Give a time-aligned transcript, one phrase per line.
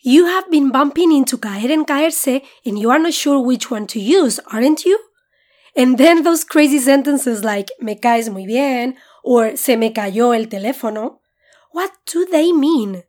[0.00, 3.86] You have been bumping into caer and caerse and you are not sure which one
[3.88, 4.98] to use, aren't you?
[5.74, 10.46] And then those crazy sentences like me caes muy bien or se me cayó el
[10.46, 11.18] teléfono.
[11.72, 13.02] What do they mean?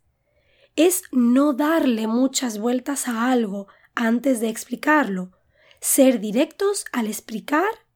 [0.76, 5.32] Es no darle muchas vueltas a algo antes de explicarlo,
[5.80, 7.86] ser directos al explicar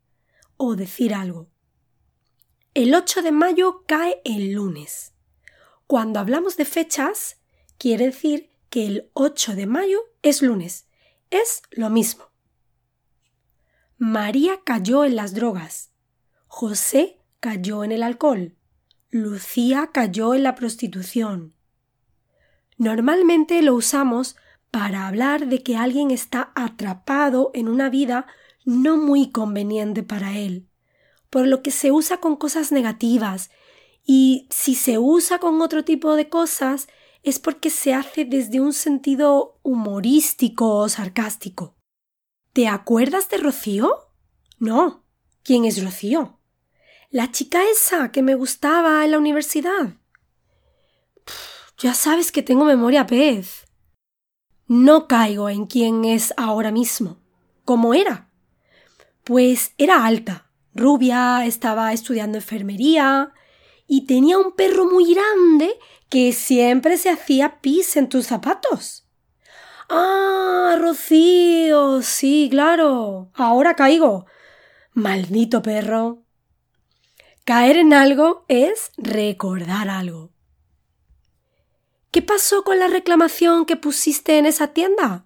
[0.57, 1.51] o decir algo.
[2.73, 5.13] El 8 de mayo cae el lunes.
[5.87, 7.37] Cuando hablamos de fechas,
[7.77, 10.87] quiere decir que el 8 de mayo es lunes.
[11.31, 12.31] Es lo mismo.
[13.99, 15.91] María cayó en las drogas.
[16.47, 18.57] José cayó en el alcohol.
[19.15, 21.53] Lucía cayó en la prostitución.
[22.79, 24.37] Normalmente lo usamos
[24.71, 28.27] para hablar de que alguien está atrapado en una vida
[28.65, 30.67] no muy conveniente para él,
[31.29, 33.51] por lo que se usa con cosas negativas,
[34.03, 36.89] y si se usa con otro tipo de cosas
[37.23, 41.77] es porque se hace desde un sentido humorístico o sarcástico.
[42.55, 44.09] ¿Te acuerdas de Rocío?
[44.59, 45.05] No.
[45.43, 46.39] ¿Quién es Rocío?
[47.13, 49.97] La chica esa que me gustaba en la universidad.
[51.77, 53.67] ya sabes que tengo memoria pez.
[54.67, 57.19] No caigo en quién es ahora mismo.
[57.67, 58.31] ¿Cómo era?
[59.25, 63.35] Pues era alta, rubia, estaba estudiando enfermería
[63.87, 65.79] y tenía un perro muy grande
[66.09, 69.07] que siempre se hacía pis en tus zapatos.
[69.91, 72.01] Ah, Rocío.
[72.01, 73.31] Sí, claro.
[73.35, 74.25] Ahora caigo.
[74.95, 76.23] Maldito perro.
[77.45, 80.31] Caer en algo es recordar algo.
[82.13, 85.25] ¿Qué pasó con la reclamación que pusiste en esa tienda?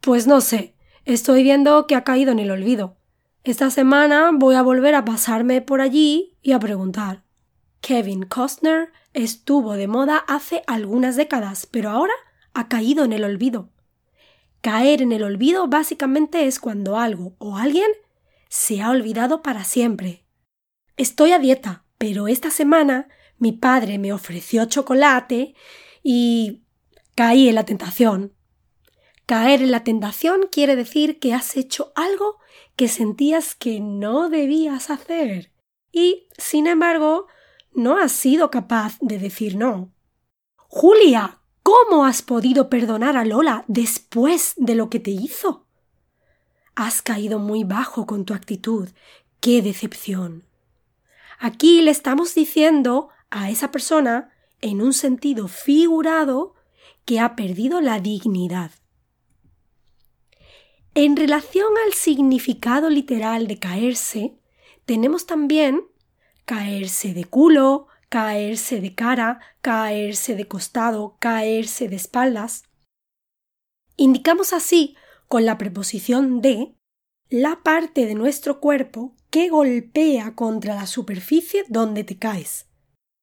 [0.00, 0.74] Pues no sé.
[1.04, 2.96] Estoy viendo que ha caído en el olvido.
[3.42, 7.22] Esta semana voy a volver a pasarme por allí y a preguntar.
[7.82, 12.14] Kevin Costner estuvo de moda hace algunas décadas, pero ahora
[12.54, 13.68] ha caído en el olvido.
[14.62, 17.90] Caer en el olvido básicamente es cuando algo o alguien
[18.48, 20.23] se ha olvidado para siempre,
[20.96, 25.54] Estoy a dieta, pero esta semana mi padre me ofreció chocolate
[26.02, 26.62] y
[27.16, 28.32] caí en la tentación.
[29.26, 32.38] Caer en la tentación quiere decir que has hecho algo
[32.76, 35.50] que sentías que no debías hacer
[35.90, 37.26] y, sin embargo,
[37.72, 39.92] no has sido capaz de decir no.
[40.56, 45.66] Julia, ¿cómo has podido perdonar a Lola después de lo que te hizo?
[46.76, 48.90] Has caído muy bajo con tu actitud.
[49.40, 50.44] ¡Qué decepción!
[51.38, 54.30] Aquí le estamos diciendo a esa persona,
[54.60, 56.54] en un sentido figurado,
[57.04, 58.70] que ha perdido la dignidad.
[60.94, 64.38] En relación al significado literal de caerse,
[64.86, 65.84] tenemos también
[66.44, 72.62] caerse de culo, caerse de cara, caerse de costado, caerse de espaldas.
[73.96, 74.96] Indicamos así,
[75.26, 76.76] con la preposición de,
[77.34, 82.66] la parte de nuestro cuerpo que golpea contra la superficie donde te caes.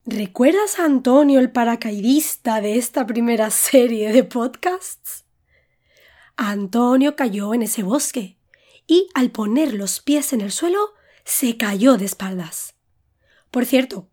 [0.06, 5.24] ¿Recuerdas a Antonio el paracaidista de esta primera serie de podcasts?
[6.36, 8.38] Antonio cayó en ese bosque
[8.86, 10.90] y al poner los pies en el suelo
[11.24, 12.76] se cayó de espaldas.
[13.50, 14.10] Por cierto,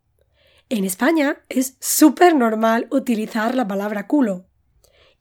[0.69, 4.48] en España es súper normal utilizar la palabra culo.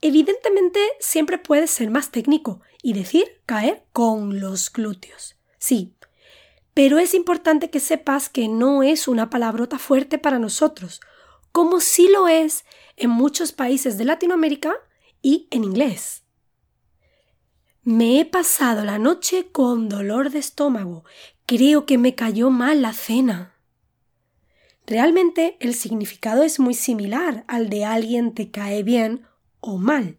[0.00, 5.36] Evidentemente siempre puede ser más técnico y decir caer con los glúteos.
[5.58, 5.94] Sí,
[6.74, 11.00] pero es importante que sepas que no es una palabrota fuerte para nosotros,
[11.50, 12.64] como sí lo es
[12.96, 14.74] en muchos países de Latinoamérica
[15.20, 16.22] y en inglés.
[17.82, 21.04] Me he pasado la noche con dolor de estómago.
[21.46, 23.54] Creo que me cayó mal la cena.
[24.86, 29.27] Realmente el significado es muy similar al de alguien te cae bien
[29.68, 30.18] o mal,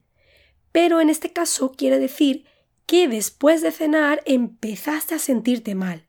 [0.71, 2.45] pero en este caso quiere decir
[2.85, 6.05] que después de cenar empezaste a sentirte mal.